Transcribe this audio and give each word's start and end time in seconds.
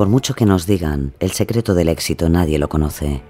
Por 0.00 0.08
mucho 0.08 0.32
que 0.32 0.46
nos 0.46 0.64
digan, 0.64 1.12
el 1.20 1.32
secreto 1.32 1.74
del 1.74 1.90
éxito 1.90 2.30
nadie 2.30 2.58
lo 2.58 2.70
conoce. 2.70 3.20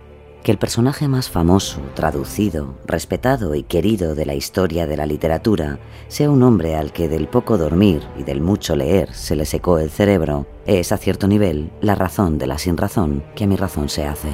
Que 0.45 0.53
el 0.53 0.59
personaje 0.59 1.09
más 1.09 1.29
famoso, 1.29 1.81
traducido, 1.97 2.77
respetado 2.87 3.57
y 3.57 3.65
querido 3.65 4.15
de 4.15 4.25
la 4.25 4.37
historia 4.37 4.87
de 4.87 4.97
la 4.97 5.05
literatura 5.05 5.81
sea 6.07 6.31
un 6.31 6.45
hombre 6.45 6.77
al 6.77 6.93
que 6.93 7.09
del 7.09 7.27
poco 7.27 7.59
dormir 7.59 8.05
y 8.17 8.23
del 8.23 8.41
mucho 8.41 8.77
leer 8.77 9.13
se 9.13 9.35
le 9.35 9.47
secó 9.47 9.81
el 9.81 9.91
cerebro, 9.91 10.47
es 10.65 10.93
a 10.93 10.97
cierto 10.97 11.27
nivel 11.27 11.73
la 11.81 11.97
razón 11.97 12.39
de 12.39 12.47
la 12.47 12.57
sin 12.57 12.77
razón 12.77 13.25
que 13.35 13.43
a 13.43 13.47
mi 13.49 13.57
razón 13.57 13.89
se 13.89 14.05
hace. 14.05 14.31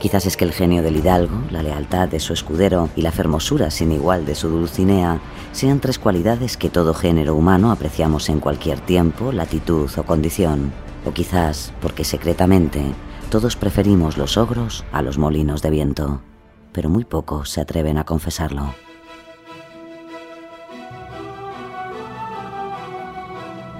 Quizás 0.00 0.26
es 0.26 0.36
que 0.36 0.44
el 0.44 0.52
genio 0.52 0.82
del 0.82 0.98
hidalgo, 0.98 1.44
la 1.50 1.62
lealtad 1.62 2.08
de 2.08 2.20
su 2.20 2.34
escudero 2.34 2.90
y 2.94 3.00
la 3.00 3.10
fermosura 3.10 3.70
sin 3.70 3.90
igual 3.90 4.26
de 4.26 4.34
su 4.34 4.50
Dulcinea 4.50 5.22
sean 5.52 5.80
tres 5.80 5.98
cualidades 5.98 6.58
que 6.58 6.68
todo 6.68 6.92
género 6.92 7.34
humano 7.34 7.72
apreciamos 7.72 8.28
en 8.28 8.40
cualquier 8.40 8.80
tiempo, 8.80 9.32
latitud 9.32 9.90
o 9.96 10.02
condición 10.02 10.72
o 11.04 11.12
quizás 11.12 11.72
porque 11.80 12.04
secretamente 12.04 12.82
todos 13.30 13.56
preferimos 13.56 14.18
los 14.18 14.36
ogros 14.36 14.84
a 14.92 15.02
los 15.02 15.18
molinos 15.18 15.62
de 15.62 15.70
viento, 15.70 16.20
pero 16.72 16.88
muy 16.88 17.04
pocos 17.04 17.50
se 17.50 17.60
atreven 17.60 17.98
a 17.98 18.04
confesarlo. 18.04 18.74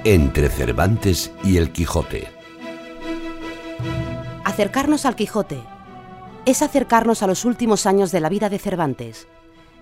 Entre 0.04 0.48
Cervantes 0.48 1.32
y 1.44 1.58
el 1.58 1.72
Quijote. 1.72 2.28
Acercarnos 4.44 5.04
al 5.04 5.14
Quijote 5.14 5.60
es 6.46 6.62
acercarnos 6.62 7.22
a 7.22 7.26
los 7.26 7.44
últimos 7.44 7.84
años 7.86 8.10
de 8.10 8.20
la 8.20 8.30
vida 8.30 8.48
de 8.48 8.58
Cervantes. 8.58 9.28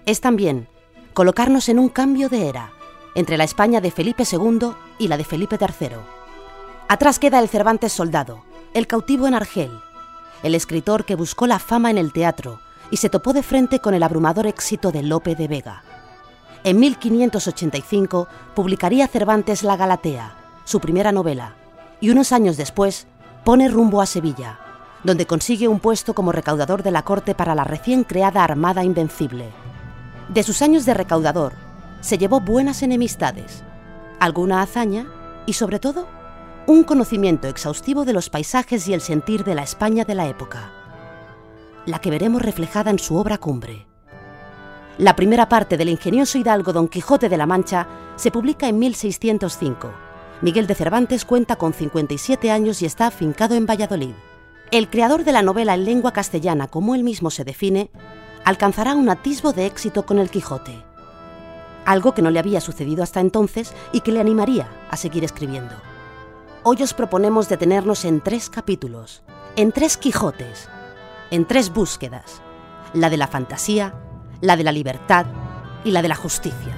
Es 0.07 0.21
también 0.21 0.67
colocarnos 1.15 1.69
en 1.69 1.79
un 1.79 1.89
cambio 1.89 2.29
de 2.29 2.49
era 2.49 2.73
entre 3.15 3.37
la 3.37 3.45
España 3.45 3.81
de 3.81 3.91
Felipe 3.91 4.25
II 4.31 4.71
y 4.99 5.09
la 5.09 5.17
de 5.17 5.25
Felipe 5.25 5.57
III 5.61 6.18
Atrás 6.91 7.19
queda 7.19 7.39
el 7.39 7.51
Cervantes 7.51 7.93
soldado, 7.93 8.45
el 8.73 8.87
cautivo 8.87 9.27
en 9.27 9.35
Argel, 9.35 9.71
el 10.43 10.55
escritor 10.55 11.05
que 11.05 11.17
buscó 11.17 11.47
la 11.47 11.59
fama 11.59 11.91
en 11.91 11.99
el 11.99 12.15
teatro 12.15 12.61
y 12.91 12.97
se 12.97 13.11
topó 13.11 13.35
de 13.35 13.43
frente 13.43 13.79
con 13.79 13.93
el 13.93 14.03
abrumador 14.03 14.47
éxito 14.47 14.91
de 14.91 15.03
Lope 15.03 15.35
de 15.35 15.49
Vega. 15.49 15.83
En 16.65 16.81
1585 16.81 18.27
publicaría 18.55 19.07
Cervantes 19.07 19.65
La 19.65 19.77
Galatea, 19.77 20.35
su 20.65 20.81
primera 20.81 21.13
novela, 21.13 21.57
y 22.01 22.09
unos 22.09 22.33
años 22.33 22.57
después 22.57 23.07
pone 23.45 23.69
rumbo 23.69 24.01
a 24.01 24.07
Sevilla, 24.07 24.59
donde 25.05 25.27
consigue 25.27 25.69
un 25.69 25.81
puesto 25.81 26.15
como 26.15 26.33
recaudador 26.33 26.83
de 26.83 26.91
la 26.91 27.03
corte 27.03 27.35
para 27.35 27.55
la 27.55 27.65
recién 27.65 28.03
creada 28.03 28.43
Armada 28.43 28.83
Invencible. 28.83 29.51
De 30.31 30.43
sus 30.43 30.63
años 30.63 30.87
de 30.87 30.95
recaudador, 30.95 31.53
se 32.01 32.17
llevó 32.17 32.41
buenas 32.41 32.83
enemistades, 32.83 33.63
alguna 34.21 34.63
hazaña 34.63 35.07
y 35.45 35.53
sobre 35.53 35.81
todo 35.81 36.18
un 36.69 36.85
conocimiento 36.85 37.49
exhaustivo 37.49 38.05
de 38.05 38.13
los 38.13 38.29
paisajes 38.29 38.87
y 38.89 38.93
el 38.93 39.01
sentir 39.01 39.43
de 39.43 39.55
la 39.55 39.63
España 39.63 40.05
de 40.05 40.15
la 40.15 40.29
época, 40.29 40.71
la 41.87 41.99
que 41.99 42.11
veremos 42.11 42.43
reflejada 42.43 42.91
en 42.91 42.99
su 42.99 43.17
obra 43.17 43.39
cumbre. 43.39 43.87
La 44.99 45.17
primera 45.17 45.49
parte 45.49 45.79
del 45.79 45.89
ingenioso 45.89 46.37
hidalgo 46.37 46.75
Don 46.75 46.89
Quijote 46.89 47.31
de 47.31 47.39
la 47.39 47.47
Mancha 47.47 47.89
se 48.17 48.31
publica 48.31 48.69
en 48.69 48.79
1605. 48.79 49.91
Miguel 50.43 50.67
de 50.67 50.75
Cervantes 50.75 51.25
cuenta 51.25 51.57
con 51.57 51.73
57 51.73 52.51
años 52.51 52.83
y 52.83 52.85
está 52.85 53.07
afincado 53.07 53.55
en 53.55 53.65
Valladolid. 53.65 54.13
El 54.71 54.91
creador 54.91 55.25
de 55.25 55.33
la 55.33 55.41
novela 55.41 55.73
en 55.73 55.87
lengua 55.87 56.13
castellana, 56.13 56.69
como 56.69 56.95
él 56.95 57.03
mismo 57.03 57.31
se 57.31 57.45
define, 57.45 57.91
alcanzará 58.45 58.95
un 58.95 59.09
atisbo 59.09 59.55
de 59.55 59.65
éxito 59.65 60.05
con 60.05 60.19
el 60.19 60.29
Quijote, 60.29 60.85
algo 61.87 62.13
que 62.13 62.21
no 62.21 62.31
le 62.31 62.41
había 62.41 62.61
sucedido 62.61 63.03
hasta 63.03 63.21
entonces 63.21 63.73
y 63.95 64.03
que 64.03 64.13
le 64.13 64.21
animaría 64.21 64.69
a 64.91 64.99
seguir 64.99 65.25
escribiendo. 65.25 65.75
Hoy 66.71 66.83
os 66.83 66.93
proponemos 66.93 67.49
detenernos 67.49 68.05
en 68.05 68.21
tres 68.21 68.51
capítulos, 68.51 69.23
en 69.57 69.73
tres 69.73 69.97
Quijotes, 69.97 70.69
en 71.31 71.47
tres 71.47 71.73
búsquedas, 71.73 72.43
la 72.93 73.09
de 73.09 73.17
la 73.17 73.27
fantasía, 73.27 73.95
la 74.43 74.55
de 74.55 74.65
la 74.65 74.73
libertad 74.73 75.25
y 75.83 75.93
la 75.93 76.03
de 76.03 76.09
la 76.09 76.15
justicia. 76.15 76.77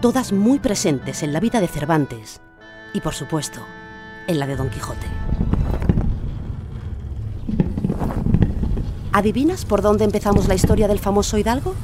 Todas 0.00 0.32
muy 0.32 0.58
presentes 0.58 1.22
en 1.22 1.32
la 1.32 1.38
vida 1.38 1.60
de 1.60 1.68
Cervantes 1.68 2.40
y, 2.92 3.00
por 3.00 3.14
supuesto, 3.14 3.60
en 4.26 4.40
la 4.40 4.46
de 4.48 4.56
Don 4.56 4.70
Quijote. 4.70 5.06
¿Adivinas 9.12 9.66
por 9.66 9.82
dónde 9.82 10.02
empezamos 10.02 10.48
la 10.48 10.56
historia 10.56 10.88
del 10.88 10.98
famoso 10.98 11.38
Hidalgo? 11.38 11.76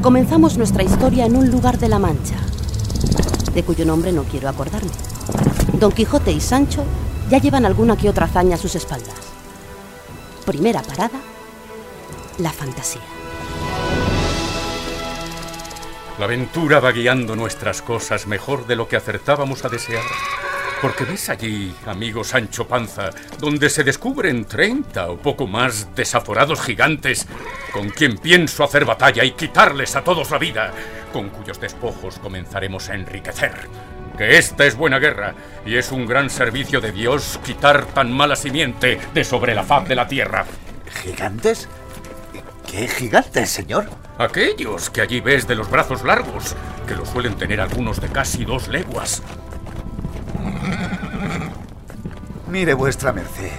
Comenzamos 0.00 0.56
nuestra 0.56 0.84
historia 0.84 1.26
en 1.26 1.36
un 1.36 1.50
lugar 1.50 1.76
de 1.76 1.90
la 1.90 1.98
Mancha, 1.98 2.38
de 3.54 3.62
cuyo 3.62 3.84
nombre 3.84 4.12
no 4.12 4.24
quiero 4.24 4.48
acordarme. 4.48 4.90
Don 5.74 5.92
Quijote 5.92 6.32
y 6.32 6.40
Sancho 6.40 6.84
ya 7.30 7.38
llevan 7.38 7.64
alguna 7.64 7.96
que 7.96 8.08
otra 8.08 8.26
hazaña 8.26 8.56
a 8.56 8.58
sus 8.58 8.74
espaldas. 8.74 9.14
Primera 10.44 10.82
parada, 10.82 11.20
la 12.38 12.50
fantasía. 12.50 13.02
La 16.18 16.26
aventura 16.26 16.78
va 16.80 16.92
guiando 16.92 17.36
nuestras 17.36 17.82
cosas 17.82 18.26
mejor 18.26 18.66
de 18.66 18.76
lo 18.76 18.86
que 18.86 18.96
acertábamos 18.96 19.64
a 19.64 19.68
desear. 19.68 20.04
Porque 20.82 21.04
ves 21.04 21.28
allí, 21.28 21.72
amigo 21.86 22.24
Sancho 22.24 22.66
Panza, 22.66 23.10
donde 23.38 23.70
se 23.70 23.84
descubren 23.84 24.44
30 24.44 25.10
o 25.10 25.16
poco 25.16 25.46
más 25.46 25.94
desaforados 25.94 26.60
gigantes 26.60 27.28
con 27.72 27.88
quien 27.90 28.18
pienso 28.18 28.64
hacer 28.64 28.84
batalla 28.84 29.22
y 29.22 29.30
quitarles 29.30 29.94
a 29.94 30.02
todos 30.02 30.32
la 30.32 30.38
vida, 30.38 30.72
con 31.12 31.28
cuyos 31.30 31.60
despojos 31.60 32.18
comenzaremos 32.18 32.88
a 32.88 32.96
enriquecer. 32.96 33.52
Que 34.18 34.38
esta 34.38 34.66
es 34.66 34.74
buena 34.74 34.98
guerra 34.98 35.34
y 35.64 35.76
es 35.76 35.92
un 35.92 36.04
gran 36.04 36.28
servicio 36.28 36.80
de 36.80 36.90
Dios 36.90 37.38
quitar 37.44 37.86
tan 37.86 38.10
mala 38.10 38.34
simiente 38.34 38.98
de 39.14 39.22
sobre 39.22 39.54
la 39.54 39.62
faz 39.62 39.86
de 39.86 39.94
la 39.94 40.08
tierra. 40.08 40.46
¿Gigantes? 41.00 41.68
¿Qué 42.68 42.88
gigantes, 42.88 43.50
señor? 43.50 43.88
Aquellos 44.18 44.90
que 44.90 45.00
allí 45.00 45.20
ves 45.20 45.46
de 45.46 45.54
los 45.54 45.70
brazos 45.70 46.02
largos, 46.02 46.56
que 46.88 46.96
lo 46.96 47.06
suelen 47.06 47.36
tener 47.36 47.60
algunos 47.60 48.00
de 48.00 48.08
casi 48.08 48.44
dos 48.44 48.66
leguas. 48.66 49.22
Mire 52.50 52.74
vuestra 52.74 53.12
merced, 53.12 53.50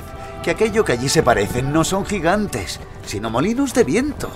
que 0.44 0.52
aquello 0.52 0.86
que 0.86 0.94
allí 0.94 1.10
se 1.10 1.24
parecen 1.24 1.74
no 1.74 1.84
son 1.84 2.06
gigantes, 2.06 2.80
sino 3.06 3.30
molinos 3.30 3.74
de 3.74 3.84
viento. 3.84 4.30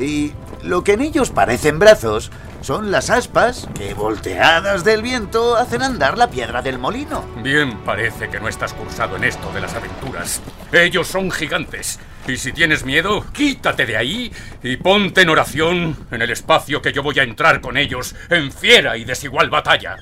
Y 0.00 0.32
lo 0.62 0.82
que 0.82 0.94
en 0.94 1.02
ellos 1.02 1.30
parecen 1.30 1.78
brazos 1.78 2.30
son 2.64 2.90
las 2.90 3.10
aspas 3.10 3.68
que, 3.74 3.92
volteadas 3.92 4.84
del 4.84 5.02
viento, 5.02 5.54
hacen 5.54 5.82
andar 5.82 6.16
la 6.16 6.30
piedra 6.30 6.62
del 6.62 6.78
molino. 6.78 7.22
Bien 7.42 7.84
parece 7.84 8.30
que 8.30 8.40
no 8.40 8.48
estás 8.48 8.72
cursado 8.72 9.16
en 9.16 9.24
esto 9.24 9.52
de 9.52 9.60
las 9.60 9.74
aventuras. 9.74 10.40
Ellos 10.72 11.06
son 11.06 11.30
gigantes. 11.30 11.98
Y 12.26 12.38
si 12.38 12.54
tienes 12.54 12.86
miedo, 12.86 13.26
quítate 13.32 13.84
de 13.84 13.98
ahí 13.98 14.32
y 14.62 14.78
ponte 14.78 15.20
en 15.20 15.28
oración 15.28 16.06
en 16.10 16.22
el 16.22 16.30
espacio 16.30 16.80
que 16.80 16.94
yo 16.94 17.02
voy 17.02 17.18
a 17.18 17.22
entrar 17.24 17.60
con 17.60 17.76
ellos 17.76 18.14
en 18.30 18.50
fiera 18.50 18.96
y 18.96 19.04
desigual 19.04 19.50
batalla. 19.50 19.96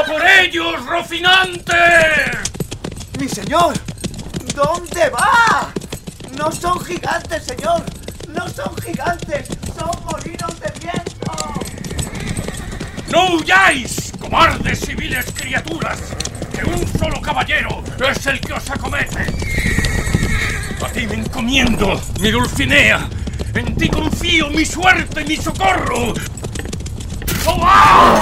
¡A 0.00 0.04
por 0.04 0.26
ellos, 0.26 0.86
Rocinante! 0.86 1.74
¡Mi 3.20 3.28
señor! 3.28 3.74
¿Dónde 4.54 5.10
va? 5.10 5.70
No 6.38 6.50
son 6.52 6.82
gigantes, 6.86 7.44
señor. 7.44 7.82
No 8.28 8.48
son 8.48 8.74
gigantes. 8.78 9.48
Son 9.78 9.90
molinos 10.06 10.58
de 10.60 10.70
viento. 10.80 10.97
¡No 13.10 13.36
huyáis, 13.36 14.12
cobardes 14.20 14.80
civiles 14.80 15.26
criaturas! 15.34 15.98
Que 16.52 16.64
un 16.68 16.86
solo 16.98 17.20
caballero 17.22 17.82
es 18.10 18.26
el 18.26 18.40
que 18.40 18.52
os 18.52 18.70
acomete. 18.70 19.26
A 20.84 20.88
ti 20.90 21.06
me 21.06 21.14
encomiendo, 21.14 22.00
mi 22.20 22.30
Dulcinea. 22.30 23.08
En 23.54 23.74
ti 23.76 23.88
confío 23.88 24.50
mi 24.50 24.64
suerte 24.64 25.22
y 25.22 25.24
mi 25.24 25.36
socorro. 25.36 26.12
¡Oh! 27.46 28.20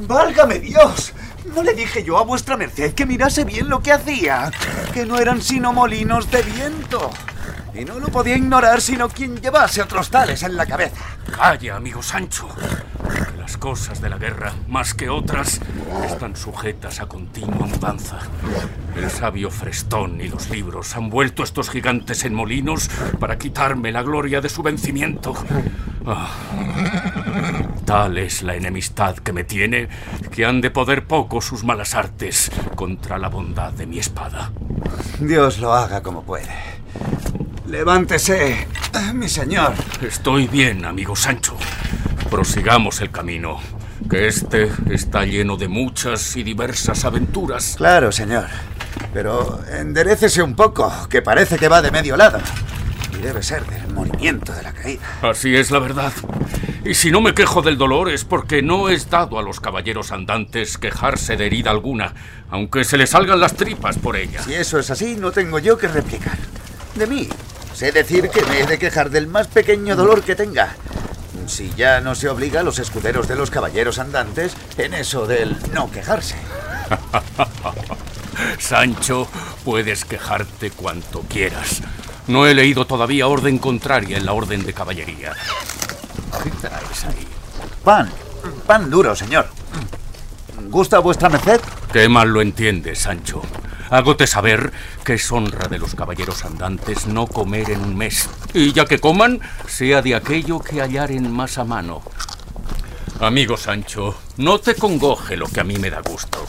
¡Válgame 0.00 0.58
Dios! 0.58 1.12
¿No 1.54 1.62
le 1.62 1.74
dije 1.74 2.02
yo 2.02 2.18
a 2.18 2.24
vuestra 2.24 2.56
merced 2.56 2.94
que 2.94 3.06
mirase 3.06 3.44
bien 3.44 3.68
lo 3.68 3.80
que 3.80 3.92
hacía? 3.92 4.50
Que 4.92 5.06
no 5.06 5.18
eran 5.18 5.40
sino 5.40 5.72
molinos 5.72 6.30
de 6.30 6.42
viento. 6.42 7.10
Y 7.74 7.84
no 7.84 7.98
lo 7.98 8.08
podía 8.08 8.36
ignorar 8.36 8.80
sino 8.80 9.08
quien 9.08 9.40
llevase 9.40 9.82
otros 9.82 10.10
tales 10.10 10.42
en 10.42 10.56
la 10.56 10.66
cabeza. 10.66 11.04
Calla, 11.36 11.76
amigo 11.76 12.02
Sancho. 12.02 12.48
Las 13.38 13.56
cosas 13.56 14.00
de 14.00 14.10
la 14.10 14.18
guerra, 14.18 14.52
más 14.68 14.94
que 14.94 15.08
otras, 15.08 15.60
están 16.04 16.36
sujetas 16.36 17.00
a 17.00 17.06
continua 17.06 17.66
mudanza. 17.66 18.18
El 18.96 19.10
sabio 19.10 19.50
Frestón 19.50 20.20
y 20.20 20.28
los 20.28 20.50
libros 20.50 20.96
han 20.96 21.10
vuelto 21.10 21.42
estos 21.42 21.70
gigantes 21.70 22.24
en 22.24 22.34
molinos 22.34 22.88
para 23.18 23.38
quitarme 23.38 23.92
la 23.92 24.02
gloria 24.02 24.40
de 24.40 24.48
su 24.48 24.62
vencimiento. 24.62 25.34
Ah. 26.06 26.28
Tal 27.84 28.18
es 28.18 28.42
la 28.42 28.54
enemistad 28.54 29.16
que 29.16 29.32
me 29.32 29.44
tiene 29.44 29.88
que 30.30 30.46
han 30.46 30.60
de 30.60 30.70
poder 30.70 31.06
poco 31.06 31.40
sus 31.40 31.64
malas 31.64 31.94
artes 31.94 32.50
contra 32.76 33.18
la 33.18 33.28
bondad 33.28 33.72
de 33.72 33.86
mi 33.86 33.98
espada. 33.98 34.52
Dios 35.18 35.58
lo 35.58 35.72
haga 35.72 36.02
como 36.02 36.22
puede. 36.22 36.54
Levántese, 37.70 38.66
mi 39.14 39.28
señor. 39.28 39.74
Estoy 40.02 40.48
bien, 40.48 40.84
amigo 40.84 41.14
Sancho. 41.14 41.56
Prosigamos 42.28 43.00
el 43.00 43.12
camino, 43.12 43.60
que 44.10 44.26
este 44.26 44.72
está 44.90 45.24
lleno 45.24 45.56
de 45.56 45.68
muchas 45.68 46.36
y 46.36 46.42
diversas 46.42 47.04
aventuras. 47.04 47.74
Claro, 47.76 48.10
señor. 48.10 48.46
Pero 49.14 49.60
enderécese 49.72 50.42
un 50.42 50.56
poco, 50.56 50.92
que 51.08 51.22
parece 51.22 51.58
que 51.58 51.68
va 51.68 51.80
de 51.80 51.92
medio 51.92 52.16
lado. 52.16 52.40
Y 53.16 53.22
debe 53.22 53.40
ser 53.40 53.64
del 53.66 53.94
movimiento 53.94 54.52
de 54.52 54.64
la 54.64 54.72
caída. 54.72 55.02
Así 55.22 55.54
es 55.54 55.70
la 55.70 55.78
verdad. 55.78 56.12
Y 56.84 56.94
si 56.94 57.12
no 57.12 57.20
me 57.20 57.34
quejo 57.34 57.62
del 57.62 57.78
dolor 57.78 58.10
es 58.10 58.24
porque 58.24 58.62
no 58.62 58.88
es 58.88 59.10
dado 59.10 59.38
a 59.38 59.42
los 59.44 59.60
caballeros 59.60 60.10
andantes 60.10 60.76
quejarse 60.76 61.36
de 61.36 61.46
herida 61.46 61.70
alguna, 61.70 62.14
aunque 62.50 62.82
se 62.82 62.98
les 62.98 63.10
salgan 63.10 63.38
las 63.38 63.54
tripas 63.54 63.96
por 63.96 64.16
ella. 64.16 64.42
Si 64.42 64.54
eso 64.54 64.76
es 64.80 64.90
así, 64.90 65.14
no 65.16 65.30
tengo 65.30 65.60
yo 65.60 65.78
que 65.78 65.86
replicar. 65.86 66.36
De 66.96 67.06
mí, 67.06 67.28
sé 67.80 67.92
decir 67.92 68.28
que 68.28 68.44
me 68.44 68.60
he 68.60 68.66
de 68.66 68.78
quejar 68.78 69.08
del 69.08 69.26
más 69.26 69.46
pequeño 69.46 69.96
dolor 69.96 70.20
que 70.20 70.36
tenga. 70.36 70.76
Si 71.46 71.72
ya 71.78 72.02
no 72.02 72.14
se 72.14 72.28
obliga 72.28 72.60
a 72.60 72.62
los 72.62 72.78
escuderos 72.78 73.26
de 73.26 73.36
los 73.36 73.50
caballeros 73.50 73.98
andantes 73.98 74.54
en 74.76 74.92
eso 74.92 75.26
del 75.26 75.56
no 75.72 75.90
quejarse. 75.90 76.36
Sancho, 78.58 79.26
puedes 79.64 80.04
quejarte 80.04 80.72
cuanto 80.72 81.22
quieras. 81.22 81.80
No 82.26 82.46
he 82.46 82.52
leído 82.52 82.86
todavía 82.86 83.28
orden 83.28 83.56
contraria 83.56 84.18
en 84.18 84.26
la 84.26 84.34
orden 84.34 84.62
de 84.66 84.74
caballería. 84.74 85.32
¿Qué 86.42 86.50
traes 86.60 87.04
ahí? 87.06 87.26
Pan, 87.82 88.10
pan 88.66 88.90
duro, 88.90 89.16
señor. 89.16 89.48
¿Gusta 90.68 90.98
vuestra 90.98 91.30
merced? 91.30 91.62
Qué 91.90 92.10
mal 92.10 92.28
lo 92.28 92.42
entiendes, 92.42 92.98
Sancho. 92.98 93.40
Hágote 93.90 94.28
saber 94.28 94.72
que 95.04 95.14
es 95.14 95.32
honra 95.32 95.66
de 95.66 95.78
los 95.78 95.96
caballeros 95.96 96.44
andantes 96.44 97.08
no 97.08 97.26
comer 97.26 97.70
en 97.70 97.80
un 97.80 97.96
mes. 97.96 98.28
Y 98.54 98.72
ya 98.72 98.86
que 98.86 99.00
coman, 99.00 99.40
sea 99.66 100.00
de 100.00 100.14
aquello 100.14 100.60
que 100.60 100.80
hallaren 100.80 101.30
más 101.30 101.58
a 101.58 101.64
mano. 101.64 102.02
Amigo 103.18 103.56
Sancho, 103.56 104.14
no 104.36 104.60
te 104.60 104.76
congoje 104.76 105.36
lo 105.36 105.48
que 105.48 105.60
a 105.60 105.64
mí 105.64 105.76
me 105.76 105.90
da 105.90 106.00
gusto. 106.00 106.46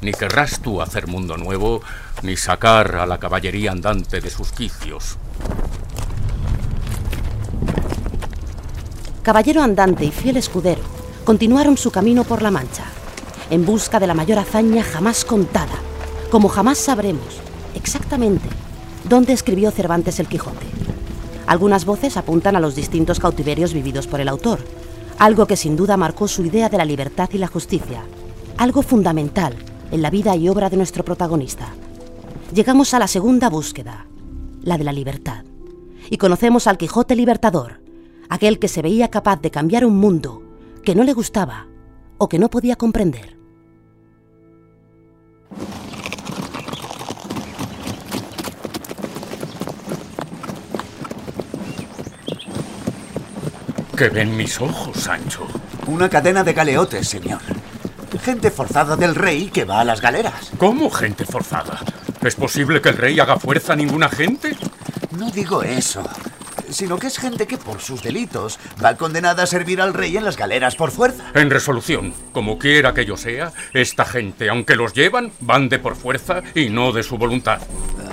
Ni 0.00 0.12
querrás 0.12 0.60
tú 0.60 0.80
hacer 0.80 1.06
mundo 1.06 1.36
nuevo, 1.36 1.82
ni 2.22 2.36
sacar 2.36 2.96
a 2.96 3.06
la 3.06 3.18
caballería 3.18 3.72
andante 3.72 4.20
de 4.20 4.30
sus 4.30 4.50
quicios. 4.52 5.18
Caballero 9.22 9.62
andante 9.62 10.06
y 10.06 10.10
fiel 10.10 10.38
escudero 10.38 10.80
continuaron 11.24 11.76
su 11.76 11.90
camino 11.90 12.24
por 12.24 12.40
la 12.40 12.50
Mancha, 12.50 12.84
en 13.50 13.66
busca 13.66 14.00
de 14.00 14.06
la 14.06 14.14
mayor 14.14 14.38
hazaña 14.38 14.82
jamás 14.82 15.26
contada, 15.26 15.74
como 16.30 16.48
jamás 16.48 16.78
sabremos 16.78 17.40
exactamente 17.74 18.48
dónde 19.08 19.32
escribió 19.32 19.70
Cervantes 19.70 20.20
el 20.20 20.28
Quijote. 20.28 20.66
Algunas 21.46 21.84
voces 21.84 22.16
apuntan 22.16 22.56
a 22.56 22.60
los 22.60 22.74
distintos 22.74 23.20
cautiverios 23.20 23.72
vividos 23.72 24.06
por 24.06 24.20
el 24.20 24.28
autor, 24.28 24.58
algo 25.18 25.46
que 25.46 25.56
sin 25.56 25.76
duda 25.76 25.96
marcó 25.96 26.28
su 26.28 26.44
idea 26.44 26.68
de 26.68 26.76
la 26.76 26.84
libertad 26.84 27.30
y 27.32 27.38
la 27.38 27.46
justicia, 27.46 28.04
algo 28.58 28.82
fundamental 28.82 29.54
en 29.90 30.02
la 30.02 30.10
vida 30.10 30.36
y 30.36 30.48
obra 30.48 30.68
de 30.68 30.76
nuestro 30.76 31.04
protagonista. 31.04 31.72
Llegamos 32.52 32.92
a 32.92 32.98
la 32.98 33.08
segunda 33.08 33.48
búsqueda, 33.48 34.06
la 34.62 34.76
de 34.76 34.84
la 34.84 34.92
libertad, 34.92 35.44
y 36.10 36.18
conocemos 36.18 36.66
al 36.66 36.76
Quijote 36.76 37.16
Libertador, 37.16 37.80
aquel 38.28 38.58
que 38.58 38.68
se 38.68 38.82
veía 38.82 39.08
capaz 39.08 39.40
de 39.40 39.50
cambiar 39.50 39.86
un 39.86 39.96
mundo 39.96 40.42
que 40.84 40.94
no 40.94 41.04
le 41.04 41.14
gustaba 41.14 41.66
o 42.18 42.28
que 42.28 42.38
no 42.38 42.50
podía 42.50 42.76
comprender. 42.76 43.38
¿Qué 53.98 54.10
ven 54.10 54.36
mis 54.36 54.60
ojos, 54.60 54.96
Sancho? 54.96 55.48
Una 55.88 56.08
cadena 56.08 56.44
de 56.44 56.52
galeotes, 56.52 57.08
señor. 57.08 57.40
Gente 58.22 58.52
forzada 58.52 58.94
del 58.96 59.16
rey 59.16 59.50
que 59.50 59.64
va 59.64 59.80
a 59.80 59.84
las 59.84 60.00
galeras. 60.00 60.52
¿Cómo 60.56 60.88
gente 60.88 61.24
forzada? 61.24 61.80
¿Es 62.22 62.36
posible 62.36 62.80
que 62.80 62.90
el 62.90 62.96
rey 62.96 63.18
haga 63.18 63.40
fuerza 63.40 63.72
a 63.72 63.76
ninguna 63.76 64.08
gente? 64.08 64.56
No 65.18 65.32
digo 65.32 65.64
eso, 65.64 66.08
sino 66.70 66.96
que 66.96 67.08
es 67.08 67.18
gente 67.18 67.48
que 67.48 67.58
por 67.58 67.80
sus 67.80 68.00
delitos 68.00 68.60
va 68.82 68.96
condenada 68.96 69.42
a 69.42 69.46
servir 69.48 69.80
al 69.80 69.94
rey 69.94 70.16
en 70.16 70.24
las 70.24 70.36
galeras 70.36 70.76
por 70.76 70.92
fuerza. 70.92 71.32
En 71.34 71.50
resolución, 71.50 72.14
como 72.30 72.56
quiera 72.56 72.94
que 72.94 73.04
yo 73.04 73.16
sea, 73.16 73.52
esta 73.74 74.04
gente, 74.04 74.48
aunque 74.48 74.76
los 74.76 74.92
llevan, 74.92 75.32
van 75.40 75.68
de 75.68 75.80
por 75.80 75.96
fuerza 75.96 76.42
y 76.54 76.68
no 76.68 76.92
de 76.92 77.02
su 77.02 77.18
voluntad. 77.18 77.62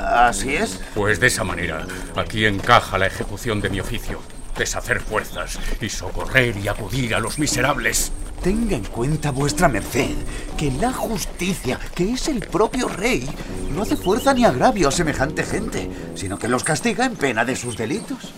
Así 0.03 0.55
es. 0.55 0.81
Pues 0.95 1.19
de 1.19 1.27
esa 1.27 1.43
manera, 1.43 1.85
aquí 2.15 2.47
encaja 2.47 2.97
la 2.97 3.05
ejecución 3.05 3.61
de 3.61 3.69
mi 3.69 3.79
oficio. 3.81 4.19
Deshacer 4.57 5.01
fuerzas 5.01 5.59
y 5.81 5.89
socorrer 5.89 6.55
y 6.57 6.67
acudir 6.67 7.13
a 7.13 7.19
los 7.19 7.39
miserables. 7.39 8.11
Tenga 8.41 8.75
en 8.75 8.85
cuenta 8.85 9.31
vuestra 9.31 9.67
merced 9.67 10.15
que 10.57 10.71
la 10.71 10.93
justicia, 10.93 11.79
que 11.95 12.13
es 12.13 12.27
el 12.27 12.39
propio 12.39 12.87
rey, 12.87 13.27
no 13.71 13.81
hace 13.81 13.97
fuerza 13.97 14.33
ni 14.33 14.45
agravio 14.45 14.87
a 14.87 14.91
semejante 14.91 15.43
gente, 15.43 15.89
sino 16.15 16.39
que 16.39 16.47
los 16.47 16.63
castiga 16.63 17.05
en 17.05 17.15
pena 17.15 17.43
de 17.43 17.55
sus 17.55 17.75
delitos. 17.75 18.33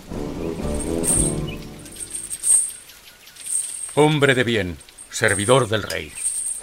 Hombre 3.94 4.34
de 4.34 4.44
bien, 4.44 4.76
servidor 5.10 5.68
del 5.68 5.82
rey. 5.82 6.12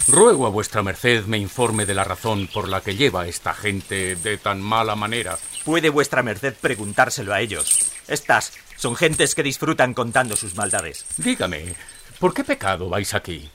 Ruego 0.08 0.46
a 0.46 0.50
vuestra 0.50 0.82
merced 0.82 1.24
me 1.24 1.36
informe 1.36 1.84
de 1.84 1.94
la 1.94 2.04
razón 2.04 2.48
por 2.52 2.68
la 2.68 2.80
que 2.80 2.94
lleva 2.94 3.26
esta 3.26 3.54
gente 3.54 4.16
de 4.16 4.38
tan 4.38 4.60
mala 4.62 4.94
manera. 4.94 5.38
Puede 5.64 5.90
vuestra 5.90 6.22
merced 6.22 6.54
preguntárselo 6.54 7.34
a 7.34 7.40
ellos. 7.40 7.92
Estas 8.06 8.52
son 8.76 8.96
gentes 8.96 9.34
que 9.34 9.42
disfrutan 9.42 9.94
contando 9.94 10.36
sus 10.36 10.54
maldades. 10.54 11.06
Dígame, 11.16 11.74
¿por 12.18 12.34
qué 12.34 12.44
pecado 12.44 12.88
vais 12.88 13.14
aquí? 13.14 13.50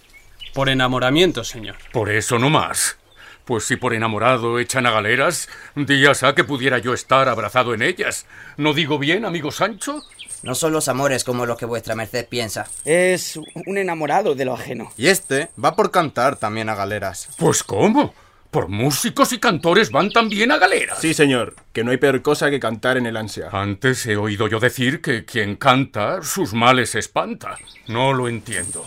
Por 0.53 0.69
enamoramiento, 0.69 1.43
señor. 1.43 1.77
Por 1.93 2.09
eso 2.09 2.37
no 2.37 2.49
más. 2.49 2.97
Pues 3.45 3.63
si 3.65 3.75
por 3.75 3.93
enamorado 3.93 4.59
echan 4.59 4.85
a 4.85 4.91
galeras, 4.91 5.49
días 5.75 6.23
a 6.23 6.35
que 6.35 6.43
pudiera 6.43 6.77
yo 6.77 6.93
estar 6.93 7.27
abrazado 7.27 7.73
en 7.73 7.81
ellas. 7.81 8.25
¿No 8.57 8.73
digo 8.73 8.99
bien, 8.99 9.25
amigo 9.25 9.51
Sancho? 9.51 10.03
No 10.43 10.55
son 10.55 10.73
los 10.73 10.87
amores 10.87 11.23
como 11.23 11.45
los 11.45 11.57
que 11.57 11.65
vuestra 11.65 11.95
merced 11.95 12.27
piensa. 12.27 12.67
Es 12.83 13.37
un 13.65 13.77
enamorado 13.77 14.35
de 14.35 14.45
lo 14.45 14.53
ajeno. 14.53 14.91
Y 14.97 15.07
este 15.07 15.49
va 15.63 15.75
por 15.75 15.91
cantar 15.91 16.35
también 16.35 16.69
a 16.69 16.75
galeras. 16.75 17.29
Pues 17.37 17.63
¿cómo? 17.63 18.13
¿Por 18.51 18.67
músicos 18.67 19.31
y 19.31 19.39
cantores 19.39 19.91
van 19.91 20.09
también 20.09 20.51
a 20.51 20.57
galeras? 20.57 20.99
Sí, 20.99 21.13
señor, 21.13 21.55
que 21.71 21.85
no 21.85 21.91
hay 21.91 21.97
peor 21.97 22.21
cosa 22.21 22.49
que 22.49 22.59
cantar 22.59 22.97
en 22.97 23.05
el 23.05 23.15
ansia. 23.15 23.47
Antes 23.49 24.05
he 24.05 24.17
oído 24.17 24.49
yo 24.49 24.59
decir 24.59 24.99
que 24.99 25.23
quien 25.23 25.55
canta, 25.55 26.21
sus 26.21 26.53
males 26.53 26.93
espanta. 26.95 27.57
No 27.87 28.11
lo 28.11 28.27
entiendo. 28.27 28.85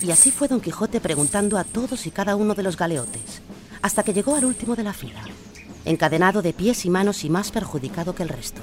Y 0.00 0.12
así 0.12 0.30
fue 0.30 0.46
Don 0.46 0.60
Quijote 0.60 1.00
preguntando 1.00 1.58
a 1.58 1.64
todos 1.64 2.06
y 2.06 2.12
cada 2.12 2.36
uno 2.36 2.54
de 2.54 2.62
los 2.62 2.76
galeotes, 2.76 3.42
hasta 3.82 4.04
que 4.04 4.12
llegó 4.12 4.36
al 4.36 4.44
último 4.44 4.76
de 4.76 4.84
la 4.84 4.92
fila, 4.92 5.20
encadenado 5.84 6.42
de 6.42 6.52
pies 6.52 6.84
y 6.84 6.90
manos 6.90 7.24
y 7.24 7.30
más 7.30 7.50
perjudicado 7.50 8.14
que 8.14 8.22
el 8.22 8.28
resto. 8.28 8.62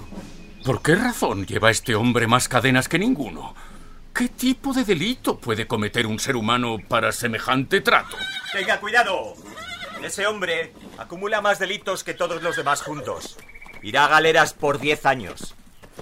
¿Por 0.63 0.81
qué 0.81 0.95
razón 0.95 1.45
lleva 1.45 1.71
este 1.71 1.93
hombre 1.93 2.25
más 2.25 2.47
cadenas 2.47 2.87
que 2.87 2.99
ninguno? 2.99 3.53
¿Qué 4.17 4.29
tipo 4.29 4.73
de 4.73 4.83
delito 4.83 5.37
puede 5.37 5.67
cometer 5.67 6.07
un 6.07 6.17
ser 6.17 6.35
humano 6.35 6.77
para 6.87 7.11
semejante 7.11 7.81
trato? 7.81 8.17
Tenga 8.51 8.79
cuidado. 8.79 9.35
Ese 10.03 10.25
hombre 10.25 10.73
acumula 10.97 11.39
más 11.39 11.59
delitos 11.59 12.03
que 12.03 12.15
todos 12.15 12.41
los 12.41 12.55
demás 12.55 12.81
juntos. 12.81 13.37
Irá 13.83 14.05
a 14.05 14.07
galeras 14.07 14.53
por 14.53 14.79
diez 14.79 15.05
años. 15.05 15.53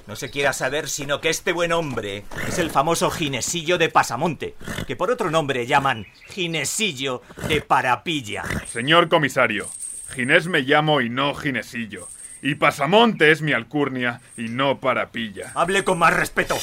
No 0.07 0.15
se 0.15 0.29
quiera 0.29 0.53
saber 0.53 0.87
sino 0.87 1.19
que 1.19 1.29
este 1.29 1.51
buen 1.51 1.73
hombre 1.73 2.23
es 2.47 2.57
el 2.57 2.71
famoso 2.71 3.11
Ginesillo 3.11 3.77
de 3.77 3.89
Pasamonte, 3.89 4.55
que 4.87 4.95
por 4.95 5.11
otro 5.11 5.29
nombre 5.29 5.67
llaman 5.67 6.07
Ginesillo 6.29 7.21
de 7.49 7.59
Parapilla. 7.59 8.43
Señor 8.65 9.09
comisario, 9.09 9.67
Ginés 10.13 10.47
me 10.47 10.61
llamo 10.61 11.01
y 11.01 11.09
no 11.09 11.35
Ginesillo. 11.35 12.07
Y 12.41 12.55
Pasamonte 12.55 13.31
es 13.31 13.41
mi 13.41 13.51
alcurnia 13.51 14.21
y 14.37 14.43
no 14.43 14.79
Parapilla. 14.79 15.51
Hable 15.53 15.83
con 15.83 15.99
más 15.99 16.13
respeto. 16.13 16.55